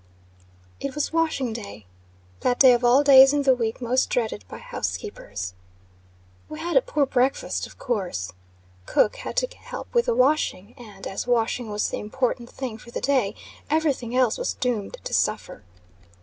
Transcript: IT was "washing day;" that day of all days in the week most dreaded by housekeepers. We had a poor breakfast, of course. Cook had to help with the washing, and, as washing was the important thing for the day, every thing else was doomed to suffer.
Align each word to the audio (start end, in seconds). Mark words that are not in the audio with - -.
IT 0.79 0.95
was 0.95 1.13
"washing 1.13 1.53
day;" 1.53 1.85
that 2.39 2.57
day 2.59 2.73
of 2.73 2.83
all 2.83 3.03
days 3.03 3.33
in 3.33 3.43
the 3.43 3.53
week 3.53 3.79
most 3.79 4.09
dreaded 4.09 4.43
by 4.47 4.57
housekeepers. 4.57 5.53
We 6.49 6.59
had 6.59 6.75
a 6.75 6.81
poor 6.81 7.05
breakfast, 7.05 7.67
of 7.67 7.77
course. 7.77 8.31
Cook 8.87 9.17
had 9.17 9.37
to 9.37 9.55
help 9.59 9.93
with 9.93 10.07
the 10.07 10.15
washing, 10.15 10.73
and, 10.75 11.05
as 11.05 11.27
washing 11.27 11.69
was 11.69 11.89
the 11.89 11.99
important 11.99 12.49
thing 12.49 12.79
for 12.79 12.89
the 12.89 12.99
day, 12.99 13.35
every 13.69 13.93
thing 13.93 14.17
else 14.17 14.39
was 14.39 14.55
doomed 14.55 14.97
to 15.03 15.13
suffer. 15.13 15.63